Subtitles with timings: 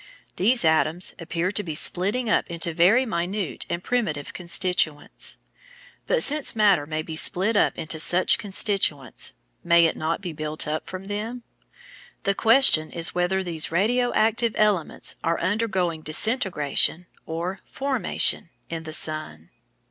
[0.37, 5.37] These atoms appear to be splitting up into very minute and primitive constituents.
[6.07, 9.33] But since matter may be split up into such constituents,
[9.63, 11.43] may it not be built up from them?
[12.23, 18.93] The question is whether these "radio active" elements are undergoing disintegration, or formation, in the
[18.93, 19.51] sun.